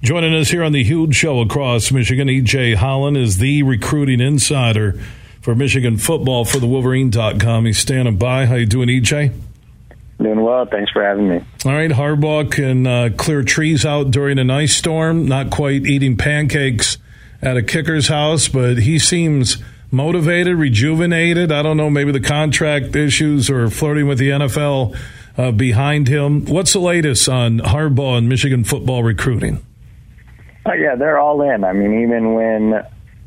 Joining 0.00 0.32
us 0.32 0.50
here 0.50 0.62
on 0.62 0.70
the 0.70 0.84
huge 0.84 1.16
show 1.16 1.40
across 1.40 1.90
Michigan, 1.90 2.28
EJ 2.28 2.76
Holland 2.76 3.16
is 3.16 3.38
the 3.38 3.64
recruiting 3.64 4.20
insider 4.20 4.92
for 5.40 5.56
Michigan 5.56 5.96
football 5.96 6.44
for 6.44 6.58
the 6.60 6.68
Wolverine.com. 6.68 7.64
He's 7.64 7.78
standing 7.78 8.16
by. 8.16 8.46
How 8.46 8.54
you 8.54 8.66
doing, 8.66 8.88
EJ? 8.88 9.32
Doing 10.22 10.40
well. 10.40 10.66
Thanks 10.66 10.92
for 10.92 11.02
having 11.02 11.28
me. 11.28 11.44
All 11.64 11.72
right. 11.72 11.90
Harbaugh 11.90 12.48
can 12.50 12.86
uh, 12.86 13.10
clear 13.16 13.42
trees 13.42 13.84
out 13.84 14.12
during 14.12 14.38
an 14.38 14.50
ice 14.50 14.76
storm. 14.76 15.26
Not 15.26 15.50
quite 15.50 15.84
eating 15.84 16.16
pancakes 16.16 16.98
at 17.42 17.56
a 17.56 17.62
kicker's 17.62 18.06
house, 18.06 18.46
but 18.46 18.78
he 18.78 19.00
seems 19.00 19.58
motivated, 19.90 20.56
rejuvenated. 20.56 21.50
I 21.50 21.62
don't 21.62 21.76
know, 21.76 21.90
maybe 21.90 22.12
the 22.12 22.20
contract 22.20 22.94
issues 22.94 23.50
or 23.50 23.68
flirting 23.68 24.06
with 24.06 24.18
the 24.18 24.30
NFL 24.30 24.96
uh, 25.36 25.50
behind 25.50 26.06
him. 26.06 26.44
What's 26.44 26.72
the 26.72 26.78
latest 26.80 27.28
on 27.28 27.58
Harbaugh 27.58 28.18
and 28.18 28.28
Michigan 28.28 28.62
football 28.62 29.02
recruiting? 29.02 29.64
Oh, 30.68 30.74
yeah, 30.74 30.96
they're 30.96 31.18
all 31.18 31.40
in. 31.40 31.64
I 31.64 31.72
mean, 31.72 32.02
even 32.02 32.34
when 32.34 32.84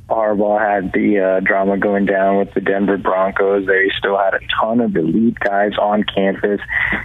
Harbaugh 0.08 0.59
had 0.59 0.94
the 0.94 1.20
uh, 1.20 1.40
drama 1.40 1.77
going 1.77 2.05
down 2.05 2.38
with 2.38 2.54
the 2.54 2.62
Denver 2.62 2.98
Broncos, 2.98 3.66
they 3.66 3.90
still 3.98 4.16
had 4.16 4.36
a 4.36 4.40
ton 4.59 4.80
of 4.80 4.95
elite 4.95 5.40
guys 5.40 5.72
on 5.81 6.04
campus. 6.04 6.59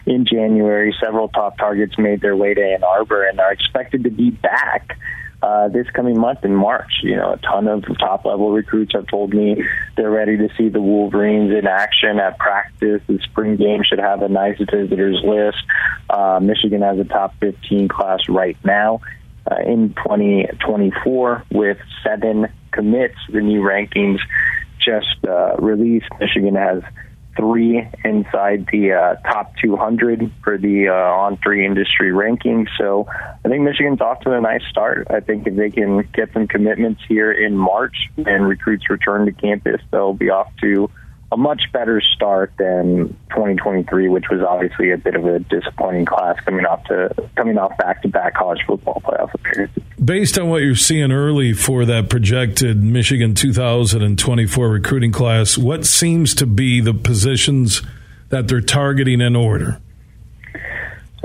In 0.05 0.27
January, 0.27 0.95
several 1.03 1.29
top 1.29 1.57
targets 1.57 1.97
made 1.97 2.21
their 2.21 2.37
way 2.37 2.53
to 2.53 2.61
Ann 2.61 2.85
Arbor 2.85 3.27
and 3.27 3.41
are 3.41 3.51
expected 3.51 4.05
to 4.05 4.11
be 4.11 4.31
back. 4.31 4.99
Uh, 5.43 5.69
this 5.69 5.87
coming 5.91 6.19
month 6.19 6.45
in 6.45 6.55
March. 6.55 7.01
You 7.03 7.17
know, 7.17 7.35
a 7.35 7.37
ton 7.37 7.69
of 7.69 7.85
top 7.99 8.25
level 8.25 8.53
recruits 8.53 8.93
have 8.95 9.07
told 9.07 9.33
me 9.33 9.63
they're 9.97 10.11
ready 10.11 10.37
to 10.39 10.49
see 10.57 10.71
the 10.71 10.81
Wolverines 10.81 11.53
in 11.53 11.67
action 11.67 12.19
at 12.19 12.39
practice. 12.39 13.01
The 13.07 13.21
spring 13.23 13.57
game 13.57 13.83
should 13.87 14.01
have 14.01 14.23
a 14.23 14.29
nice 14.29 14.59
visitors 14.59 15.21
list. 15.23 15.59
Uh, 16.11 16.41
Michigan 16.43 16.83
has 16.83 16.99
a 16.99 17.05
top 17.05 17.35
15 17.41 17.89
class 17.89 18.21
right 18.29 18.57
now 18.65 19.01
uh, 19.51 19.63
in 19.65 19.95
2024 19.95 21.45
with 21.53 21.79
seven 22.05 22.47
commits. 22.73 23.17
The 23.31 23.41
new 23.41 23.61
rankings 23.61 24.19
just 24.79 25.25
uh, 25.27 25.57
released. 25.59 26.07
Michigan 26.21 26.55
has 26.55 26.83
three 27.37 27.87
inside 28.05 28.67
the 28.73 28.93
uh, 28.93 29.31
top 29.31 29.53
200 29.63 30.33
for 30.43 30.57
the 30.57 30.89
uh, 30.89 30.93
On3 30.93 31.65
industry 31.65 32.11
rankings. 32.11 32.69
So 32.79 33.07
I 33.45 33.49
think 33.49 33.63
Michigan's 33.63 34.01
off 34.01 34.21
to 34.21 34.33
a 34.33 34.41
nice 34.41 34.63
start. 34.71 35.07
I 35.11 35.21
think 35.21 35.47
if 35.47 35.55
they 35.55 35.71
can 35.71 36.09
get 36.15 36.33
some 36.33 36.49
commitments 36.49 37.03
here 37.07 37.31
in 37.31 37.57
March 37.57 37.97
and 38.17 38.49
recruits 38.49 38.89
return 38.89 39.27
to 39.27 39.33
campus, 39.33 39.81
they'll 39.91 40.15
be 40.15 40.31
off 40.31 40.51
to 40.63 40.91
a 41.33 41.37
much 41.37 41.63
better 41.73 42.01
start 42.15 42.53
than 42.59 43.09
2023, 43.31 44.09
which 44.09 44.27
was 44.31 44.41
obviously 44.43 44.93
a 44.93 44.99
bit 44.99 45.15
of 45.17 45.25
a 45.27 45.41
disappointing 45.41 46.05
class 46.05 46.39
coming 46.45 46.65
off 46.65 46.85
to 46.85 47.13
coming 47.37 47.59
off 47.59 47.77
back-to-back 47.79 48.35
college 48.35 48.61
football 48.67 49.03
playoff 49.05 49.35
appearances. 49.35 49.83
Based 50.03 50.39
on 50.39 50.49
what 50.49 50.63
you're 50.63 50.77
seeing 50.77 51.11
early 51.11 51.53
for 51.53 51.85
that 51.85 52.09
projected 52.11 52.83
Michigan 52.83 53.35
2024 53.35 54.69
recruiting 54.69 55.13
class, 55.13 55.59
what 55.59 55.85
seems 55.85 56.35
to 56.35 56.47
be 56.47 56.81
the 56.81 56.95
positions 56.95 57.83
that 58.29 58.47
they're 58.47 58.61
targeting 58.61 59.21
in 59.21 59.35
order? 59.35 59.81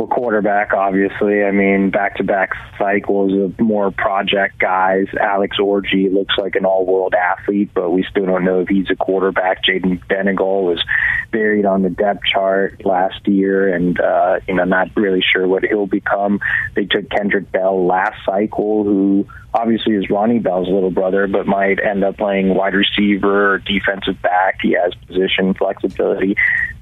Well, 0.02 0.08
quarterback, 0.08 0.74
obviously. 0.74 1.44
I 1.44 1.52
mean, 1.52 1.92
back 1.92 2.16
to 2.16 2.24
back 2.24 2.54
cycles 2.80 3.40
of 3.40 3.60
more 3.60 3.92
project 3.92 4.58
guys. 4.58 5.06
Alex 5.20 5.58
Orji 5.60 6.12
looks 6.12 6.34
like 6.40 6.56
an 6.56 6.66
all 6.66 6.88
world 6.88 7.14
athlete, 7.14 7.70
but 7.76 7.92
we 7.92 8.04
still 8.10 8.26
don't 8.26 8.44
know 8.44 8.62
if 8.62 8.68
he's 8.68 8.90
a 8.90 8.96
quarterback. 8.96 9.64
Jayden 9.64 10.02
Denegal 10.08 10.64
was 10.64 10.84
buried 11.32 11.68
on 11.68 11.84
the 11.84 11.92
depth 11.92 12.24
chart 12.26 12.84
last 12.84 13.28
year, 13.28 13.76
and, 13.76 14.00
uh, 14.00 14.40
you 14.48 14.56
know, 14.56 14.64
not 14.64 14.88
really 14.96 15.22
sure 15.22 15.48
what 15.48 15.64
he'll 15.64 15.86
become. 15.86 16.40
They 16.76 16.86
took 16.86 17.08
Kendrick 17.12 17.52
Bell 17.52 17.86
last 17.86 18.26
cycle, 18.26 18.84
who 18.84 19.28
obviously 19.54 19.96
is 19.96 20.10
Ronnie 20.10 20.40
Bell's 20.40 20.70
little 20.70 20.92
brother, 20.92 21.28
but 21.28 21.48
might 21.48 21.80
end 21.84 22.04
up 22.04 22.18
playing 22.18 22.56
wide 22.56 22.74
receiver 22.74 23.54
or 23.54 23.58
defensive 23.60 24.22
back. 24.22 24.60
He 24.62 24.74
has 24.74 24.94
position 25.08 25.54
flexibility. 25.54 26.36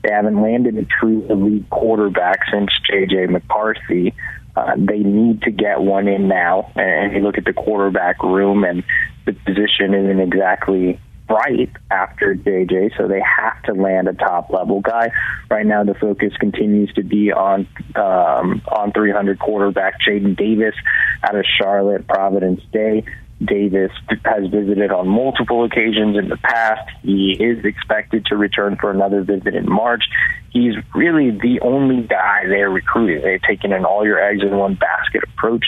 They 0.04 0.12
haven't 0.12 0.42
landed 0.42 0.78
a 0.78 0.86
true 0.86 1.26
elite 1.30 1.70
quarterback 1.70 2.40
since 2.52 2.72
J.J. 2.90 3.28
McCarthy. 3.28 4.14
Uh, 4.56 4.76
they 4.78 5.00
need 5.00 5.42
to 5.44 5.52
get 5.52 5.82
one 5.82 6.08
in 6.08 6.28
now. 6.28 6.72
And 6.76 7.14
you 7.14 7.22
look 7.22 7.38
at 7.38 7.46
the 7.46 7.54
quarterback 7.54 8.22
room, 8.24 8.64
and 8.64 8.84
the 9.26 9.34
position 9.34 9.94
isn't 9.94 10.20
exactly 10.20 11.00
bright 11.30 11.70
after 11.92 12.34
JJ, 12.36 12.98
so 12.98 13.08
they 13.08 13.22
have 13.22 13.62
to 13.64 13.74
land 13.74 14.10
a 14.10 14.14
top 14.14 14.50
level 14.50 14.82
guy. 14.82 15.12
Right 15.50 15.66
now, 15.66 15.84
the 15.84 15.94
focus 15.94 16.34
continues 16.40 16.92
to 16.96 17.04
be 17.04 17.32
on 17.32 17.68
um, 17.96 18.62
on 18.68 18.92
300 18.92 19.40
quarterback 19.40 20.00
Jadyn 20.06 20.36
Davis 20.36 20.76
out 21.24 21.36
of 21.36 21.46
Charlotte, 21.58 22.08
Providence 22.08 22.62
Day. 22.74 23.06
Davis 23.44 23.92
has 24.26 24.50
visited 24.50 24.92
on 24.92 25.08
multiple 25.08 25.64
occasions 25.64 26.18
in 26.18 26.28
the 26.28 26.38
past. 26.38 26.90
He 27.04 27.38
is 27.40 27.64
expected 27.64 28.26
to 28.26 28.36
return 28.36 28.76
for 28.76 28.92
another 28.92 29.24
visit 29.24 29.56
in 29.56 29.70
March. 29.70 30.04
He's 30.52 30.74
really 30.94 31.32
the 31.32 31.62
only 31.62 32.02
guy 32.02 32.48
they're 32.48 32.70
recruiting. 32.70 33.22
They've 33.22 33.42
taken 33.42 33.72
an 33.72 33.86
all 33.86 34.06
your 34.06 34.20
eggs 34.22 34.42
in 34.42 34.58
one 34.58 34.76
basket 34.76 35.24
approach 35.24 35.64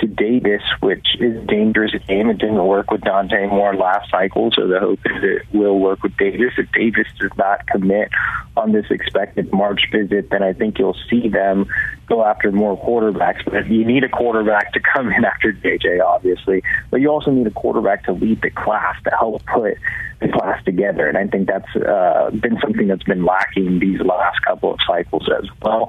to 0.00 0.06
Davis, 0.06 0.62
which 0.80 1.06
is 1.20 1.46
dangerous 1.46 1.92
game. 2.06 2.30
It 2.30 2.38
didn't 2.38 2.64
work 2.64 2.90
with 2.90 3.02
Dante 3.02 3.46
Moore 3.46 3.74
last 3.74 4.10
cycle, 4.10 4.50
so 4.52 4.66
the 4.66 4.80
hope 4.80 5.00
is 5.04 5.22
it 5.22 5.42
will 5.52 5.78
work 5.78 6.02
with 6.02 6.16
Davis. 6.16 6.52
If 6.58 6.70
Davis 6.72 7.06
does 7.18 7.30
not 7.36 7.66
commit 7.66 8.10
on 8.56 8.72
this 8.72 8.86
expected 8.90 9.52
March 9.52 9.82
visit, 9.92 10.30
then 10.30 10.42
I 10.42 10.52
think 10.52 10.78
you'll 10.78 10.96
see 11.08 11.28
them 11.28 11.66
go 12.10 12.24
after 12.24 12.52
more 12.52 12.76
quarterbacks. 12.76 13.44
But 13.44 13.68
you 13.68 13.86
need 13.86 14.04
a 14.04 14.08
quarterback 14.08 14.72
to 14.72 14.80
come 14.80 15.10
in 15.12 15.24
after 15.24 15.52
JJ, 15.52 16.04
obviously, 16.04 16.62
but 16.90 17.00
you 17.00 17.08
also 17.08 17.30
need 17.30 17.46
a 17.46 17.50
quarterback 17.50 18.04
to 18.04 18.12
lead 18.12 18.42
the 18.42 18.50
class 18.50 18.96
to 19.04 19.10
help 19.18 19.44
put 19.46 19.78
the 20.20 20.28
class 20.28 20.62
together. 20.64 21.08
And 21.08 21.16
I 21.16 21.26
think 21.26 21.48
that's 21.48 21.74
uh, 21.76 22.30
been 22.30 22.58
something 22.60 22.88
that's 22.88 23.04
been 23.04 23.24
lacking 23.24 23.78
these 23.78 24.00
last 24.00 24.42
couple 24.44 24.74
of 24.74 24.78
cycles 24.86 25.28
as 25.38 25.48
well. 25.62 25.86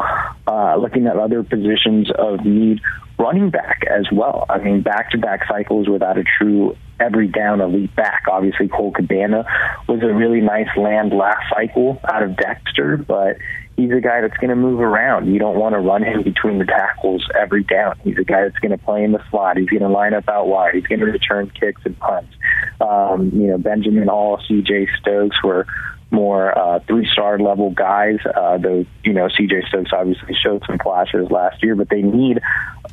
Uh, 0.47 0.75
looking 0.77 1.07
at 1.07 1.17
other 1.17 1.43
positions 1.43 2.09
of 2.17 2.45
need, 2.45 2.79
running 3.19 3.49
back 3.49 3.83
as 3.89 4.05
well. 4.11 4.45
I 4.49 4.59
mean, 4.59 4.81
back 4.81 5.11
to 5.11 5.17
back 5.17 5.41
cycles 5.47 5.89
without 5.89 6.17
a 6.17 6.23
true 6.23 6.77
every 6.99 7.27
down 7.27 7.61
elite 7.61 7.95
back. 7.95 8.23
Obviously, 8.31 8.67
Cole 8.67 8.91
Cabana 8.91 9.43
was 9.87 10.01
a 10.03 10.13
really 10.13 10.39
nice 10.39 10.69
land 10.77 11.11
last 11.11 11.43
cycle 11.53 11.99
out 12.11 12.23
of 12.23 12.37
Dexter, 12.37 12.97
but 12.97 13.37
he's 13.77 13.91
a 13.91 14.01
guy 14.01 14.21
that's 14.21 14.37
going 14.37 14.49
to 14.49 14.55
move 14.55 14.79
around. 14.79 15.31
You 15.31 15.39
don't 15.39 15.57
want 15.57 15.73
to 15.73 15.79
run 15.79 16.03
him 16.03 16.23
between 16.23 16.59
the 16.59 16.65
tackles 16.65 17.27
every 17.39 17.63
down. 17.63 17.95
He's 18.03 18.17
a 18.17 18.23
guy 18.23 18.43
that's 18.43 18.59
going 18.59 18.77
to 18.77 18.77
play 18.77 19.03
in 19.03 19.11
the 19.11 19.23
slot. 19.29 19.57
He's 19.57 19.69
going 19.69 19.81
to 19.81 19.89
line 19.89 20.13
up 20.13 20.27
out 20.29 20.47
wide. 20.47 20.75
He's 20.75 20.87
going 20.87 20.99
to 20.99 21.05
return 21.05 21.51
kicks 21.59 21.81
and 21.85 21.97
punts. 21.99 22.33
Um, 22.79 23.31
you 23.33 23.47
know, 23.47 23.57
Benjamin 23.57 24.07
Hall, 24.07 24.39
C.J. 24.47 24.87
Stokes 24.99 25.41
were 25.43 25.65
more 26.11 26.57
uh, 26.57 26.79
three-star 26.87 27.39
level 27.39 27.71
guys. 27.71 28.17
Uh, 28.25 28.57
though 28.57 28.85
you 29.03 29.13
know, 29.13 29.29
C.J. 29.29 29.63
Stokes 29.67 29.91
obviously 29.93 30.35
showed 30.41 30.63
some 30.67 30.77
flashes 30.77 31.31
last 31.31 31.63
year, 31.63 31.75
but 31.75 31.89
they 31.89 32.01
need 32.01 32.39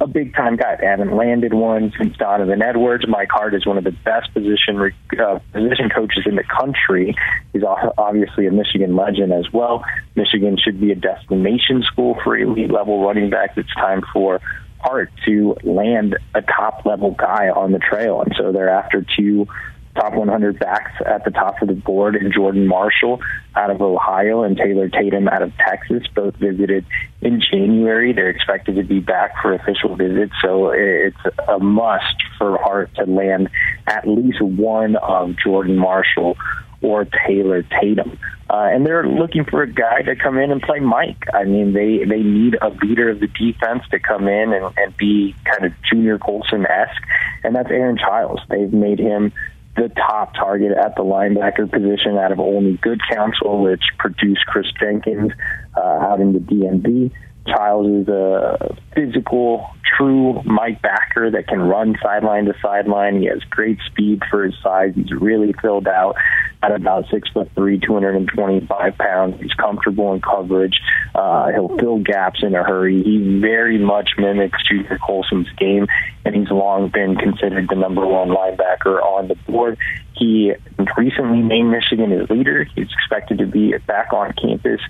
a 0.00 0.06
big-time 0.06 0.56
guy. 0.56 0.76
They 0.76 0.86
haven't 0.86 1.14
landed 1.14 1.52
one 1.52 1.92
since 1.98 2.16
Donovan 2.16 2.62
Edwards. 2.62 3.04
Mike 3.08 3.28
Hart 3.30 3.54
is 3.54 3.66
one 3.66 3.78
of 3.78 3.84
the 3.84 3.90
best 3.90 4.32
position 4.32 4.92
uh, 5.18 5.38
position 5.52 5.90
coaches 5.94 6.24
in 6.26 6.36
the 6.36 6.44
country. 6.44 7.16
He's 7.52 7.62
obviously 7.64 8.46
a 8.46 8.52
Michigan 8.52 8.96
legend 8.96 9.32
as 9.32 9.52
well. 9.52 9.84
Michigan 10.14 10.56
should 10.62 10.80
be 10.80 10.92
a 10.92 10.94
destination 10.94 11.82
school 11.82 12.16
for 12.22 12.36
elite 12.36 12.70
level 12.70 13.04
running 13.04 13.30
backs. 13.30 13.54
It's 13.56 13.74
time 13.74 14.02
for 14.12 14.40
Hart 14.80 15.10
to 15.26 15.56
land 15.64 16.16
a 16.34 16.42
top 16.42 16.86
level 16.86 17.10
guy 17.10 17.48
on 17.48 17.72
the 17.72 17.80
trail, 17.80 18.22
and 18.22 18.32
so 18.38 18.52
they're 18.52 18.70
after 18.70 19.04
two 19.16 19.48
top 19.98 20.14
100 20.14 20.58
backs 20.58 20.92
at 21.04 21.24
the 21.24 21.30
top 21.30 21.60
of 21.60 21.68
the 21.68 21.74
board 21.74 22.14
in 22.16 22.32
Jordan 22.32 22.66
Marshall 22.66 23.20
out 23.56 23.70
of 23.70 23.80
Ohio 23.82 24.42
and 24.42 24.56
Taylor 24.56 24.88
Tatum 24.88 25.28
out 25.28 25.42
of 25.42 25.52
Texas. 25.56 26.02
Both 26.14 26.36
visited 26.36 26.84
in 27.20 27.40
January. 27.40 28.12
They're 28.12 28.30
expected 28.30 28.76
to 28.76 28.84
be 28.84 29.00
back 29.00 29.32
for 29.42 29.52
official 29.54 29.96
visits, 29.96 30.32
so 30.42 30.70
it's 30.70 31.16
a 31.48 31.58
must 31.58 32.16
for 32.38 32.58
Hart 32.58 32.94
to 32.96 33.04
land 33.04 33.48
at 33.86 34.06
least 34.06 34.40
one 34.40 34.96
of 34.96 35.36
Jordan 35.42 35.76
Marshall 35.76 36.36
or 36.80 37.06
Taylor 37.26 37.62
Tatum. 37.62 38.18
Uh, 38.50 38.68
and 38.72 38.86
they're 38.86 39.06
looking 39.06 39.44
for 39.44 39.62
a 39.62 39.70
guy 39.70 40.02
to 40.02 40.16
come 40.16 40.38
in 40.38 40.50
and 40.50 40.62
play 40.62 40.80
Mike. 40.80 41.24
I 41.34 41.44
mean, 41.44 41.74
they 41.74 42.04
they 42.04 42.22
need 42.22 42.56
a 42.62 42.68
leader 42.82 43.10
of 43.10 43.20
the 43.20 43.26
defense 43.26 43.82
to 43.90 43.98
come 43.98 44.26
in 44.26 44.52
and, 44.52 44.72
and 44.76 44.96
be 44.96 45.34
kind 45.44 45.66
of 45.66 45.72
Junior 45.90 46.18
Colson 46.18 46.64
esque, 46.66 47.02
and 47.44 47.54
that's 47.54 47.70
Aaron 47.70 47.98
Chiles. 47.98 48.40
They've 48.48 48.72
made 48.72 48.98
him 48.98 49.32
the 49.78 49.88
top 49.94 50.34
target 50.34 50.72
at 50.76 50.96
the 50.96 51.02
linebacker 51.02 51.70
position 51.70 52.18
out 52.18 52.32
of 52.32 52.40
only 52.40 52.78
good 52.82 53.00
counsel, 53.10 53.62
which 53.62 53.82
produced 53.98 54.44
Chris 54.46 54.66
Jenkins 54.78 55.32
uh, 55.76 55.80
out 55.80 56.20
in 56.20 56.32
the 56.32 56.40
DMV. 56.40 57.12
Chiles 57.48 58.02
is 58.02 58.08
a 58.08 58.76
physical, 58.94 59.70
true 59.96 60.42
Mike 60.44 60.80
backer 60.82 61.30
that 61.30 61.48
can 61.48 61.60
run 61.60 61.96
sideline 62.02 62.44
to 62.46 62.54
sideline. 62.62 63.20
He 63.20 63.26
has 63.26 63.42
great 63.50 63.78
speed 63.86 64.22
for 64.30 64.44
his 64.44 64.54
size. 64.62 64.92
He's 64.94 65.12
really 65.12 65.52
filled 65.60 65.88
out 65.88 66.16
at 66.62 66.72
about 66.72 67.04
six 67.10 67.28
foot 67.30 67.50
three, 67.54 67.78
225 67.78 68.98
pounds. 68.98 69.40
He's 69.40 69.52
comfortable 69.54 70.12
in 70.12 70.20
coverage. 70.20 70.78
Uh, 71.14 71.50
he'll 71.52 71.76
fill 71.78 71.98
gaps 71.98 72.40
in 72.42 72.54
a 72.54 72.62
hurry. 72.62 73.02
He 73.02 73.40
very 73.40 73.78
much 73.78 74.10
mimics 74.18 74.58
Junior 74.68 74.98
Colson's 75.04 75.48
game, 75.58 75.86
and 76.24 76.34
he's 76.34 76.50
long 76.50 76.88
been 76.88 77.16
considered 77.16 77.68
the 77.68 77.76
number 77.76 78.06
one 78.06 78.28
linebacker 78.28 79.02
on 79.02 79.28
the 79.28 79.36
board. 79.46 79.78
He 80.16 80.52
recently 80.96 81.42
named 81.42 81.70
Michigan 81.70 82.10
his 82.10 82.28
leader. 82.28 82.64
He's 82.74 82.88
expected 82.92 83.38
to 83.38 83.46
be 83.46 83.76
back 83.86 84.12
on 84.12 84.32
campus 84.32 84.80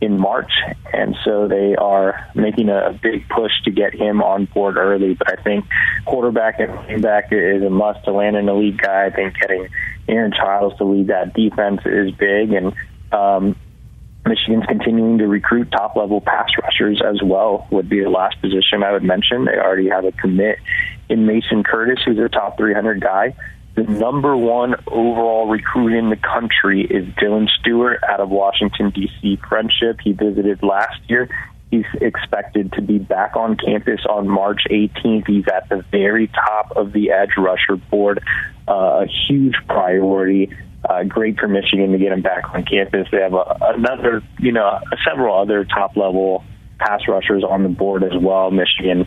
in 0.00 0.18
March, 0.18 0.52
and 0.92 1.16
so 1.24 1.48
they 1.48 1.74
are 1.74 2.28
making 2.34 2.68
a, 2.68 2.98
big 3.02 3.28
push 3.28 3.52
to 3.64 3.70
get 3.70 3.94
him 3.94 4.22
on 4.22 4.46
board 4.46 4.76
early. 4.76 5.14
But 5.14 5.38
I 5.38 5.42
think 5.42 5.64
quarterback 6.04 6.60
and 6.60 6.72
running 6.74 7.00
back 7.00 7.28
is 7.32 7.62
a 7.62 7.70
must 7.70 8.04
to 8.04 8.12
land 8.12 8.36
an 8.36 8.48
elite 8.48 8.76
guy. 8.76 9.06
I 9.06 9.10
think 9.10 9.34
getting 9.40 9.68
Aaron 10.08 10.32
Chiles 10.32 10.76
to 10.78 10.84
lead 10.84 11.08
that 11.08 11.34
defense 11.34 11.80
is 11.86 12.10
big, 12.12 12.52
and 12.52 12.74
um, 13.12 13.56
Michigan's 14.26 14.66
continuing 14.66 15.18
to 15.18 15.26
recruit 15.26 15.70
top 15.70 15.96
level 15.96 16.20
pass 16.20 16.50
rushers 16.62 17.00
as 17.04 17.22
well. 17.22 17.66
Would 17.70 17.88
be 17.88 18.02
the 18.02 18.10
last 18.10 18.40
position 18.40 18.82
I 18.82 18.92
would 18.92 19.04
mention. 19.04 19.44
They 19.46 19.52
already 19.52 19.88
have 19.88 20.04
a 20.04 20.12
commit 20.12 20.58
in 21.08 21.26
Mason 21.26 21.62
Curtis, 21.64 22.00
who's 22.04 22.18
a 22.18 22.28
top 22.28 22.58
300 22.58 23.00
guy. 23.00 23.34
The 23.76 23.82
number 23.82 24.34
one 24.34 24.74
overall 24.86 25.48
recruit 25.48 25.98
in 25.98 26.08
the 26.08 26.16
country 26.16 26.80
is 26.82 27.04
Dylan 27.16 27.46
Stewart 27.60 28.02
out 28.08 28.20
of 28.20 28.30
Washington, 28.30 28.88
D.C. 28.88 29.38
Friendship. 29.46 29.98
He 30.02 30.12
visited 30.12 30.62
last 30.62 30.98
year. 31.08 31.28
He's 31.70 31.84
expected 32.00 32.72
to 32.72 32.80
be 32.80 32.98
back 32.98 33.36
on 33.36 33.58
campus 33.58 34.00
on 34.08 34.28
March 34.28 34.62
18th. 34.70 35.26
He's 35.26 35.44
at 35.48 35.68
the 35.68 35.84
very 35.90 36.28
top 36.28 36.74
of 36.74 36.94
the 36.94 37.10
edge 37.10 37.32
rusher 37.36 37.76
board. 37.76 38.24
Uh, 38.66 39.04
a 39.04 39.06
huge 39.28 39.56
priority. 39.68 40.56
Uh, 40.88 41.02
great 41.02 41.38
for 41.38 41.46
Michigan 41.46 41.92
to 41.92 41.98
get 41.98 42.12
him 42.12 42.22
back 42.22 42.54
on 42.54 42.64
campus. 42.64 43.08
They 43.12 43.20
have 43.20 43.34
a, 43.34 43.58
another, 43.60 44.22
you 44.38 44.52
know, 44.52 44.80
several 45.06 45.38
other 45.38 45.66
top 45.66 45.98
level 45.98 46.44
pass 46.78 47.02
rushers 47.08 47.44
on 47.44 47.62
the 47.62 47.68
board 47.68 48.04
as 48.04 48.16
well. 48.18 48.50
Michigan 48.50 49.06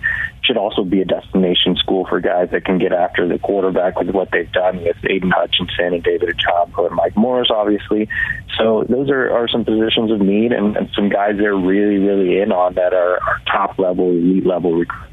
should 0.49 0.57
also 0.57 0.83
be 0.83 0.99
a 1.01 1.05
destination 1.05 1.75
school 1.75 2.07
for 2.09 2.19
guys 2.19 2.49
that 2.51 2.65
can 2.65 2.79
get 2.79 2.91
after 2.91 3.27
the 3.27 3.37
quarterback 3.37 3.99
with 3.99 4.09
what 4.09 4.29
they've 4.31 4.51
done 4.51 4.81
with 4.81 4.97
Aidan 5.07 5.29
Hutchinson 5.29 5.93
and 5.93 6.03
David 6.03 6.35
Ojabo 6.35 6.87
and 6.87 6.95
Mike 6.95 7.15
Morris, 7.15 7.49
obviously. 7.53 8.09
So 8.57 8.83
those 8.89 9.11
are, 9.11 9.31
are 9.31 9.47
some 9.47 9.63
positions 9.63 10.11
of 10.11 10.21
need 10.21 10.51
and, 10.51 10.75
and 10.75 10.89
some 10.95 11.09
guys 11.09 11.35
they're 11.37 11.55
really, 11.55 11.99
really 11.99 12.41
in 12.41 12.51
on 12.51 12.73
that 12.75 12.93
are, 12.95 13.21
are 13.21 13.41
top 13.45 13.77
level, 13.77 14.09
elite 14.09 14.47
level 14.47 14.73
recruits. 14.73 15.05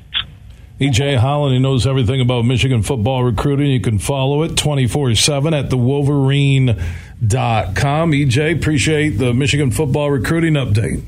EJ 0.81 1.19
Holland, 1.19 1.55
he 1.55 1.59
knows 1.59 1.87
everything 1.87 2.23
about 2.23 2.47
Michigan 2.47 2.83
football 2.83 3.23
recruiting. 3.25 3.67
You 3.71 3.81
can 3.81 3.99
follow 3.99 4.43
it 4.43 4.57
24 4.57 5.15
7 5.15 5.53
at 5.53 5.69
the 5.69 5.77
Wolverine.com. 5.77 6.77
EJ, 7.21 8.57
appreciate 8.57 9.11
the 9.11 9.35
Michigan 9.35 9.71
football 9.71 10.11
recruiting 10.11 10.55
update. 10.55 11.03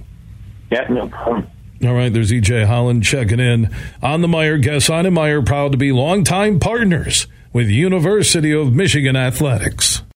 Yeah, 0.71 0.87
no 0.91 1.09
problem. 1.09 1.47
All 1.85 1.95
right, 1.95 2.13
there's 2.13 2.33
EJ 2.33 2.67
Holland 2.67 3.05
checking 3.05 3.39
in 3.39 3.71
on 4.03 4.21
the 4.21 4.27
Meijer. 4.27 4.91
On 4.91 5.07
and 5.07 5.17
Meijer 5.17 5.47
proud 5.47 5.71
to 5.73 5.79
be 5.79 5.93
longtime 5.93 6.59
partners 6.59 7.29
with 7.53 7.69
University 7.69 8.53
of 8.53 8.73
Michigan 8.73 9.15
Athletics. 9.15 10.03